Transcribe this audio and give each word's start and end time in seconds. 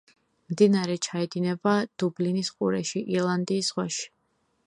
მდინარე 0.51 0.95
ჩაედინება 1.07 1.75
დუბლინის 2.03 2.51
ყურეში, 2.55 3.05
ირლანდიის 3.17 3.71
ზღვაში. 3.75 4.09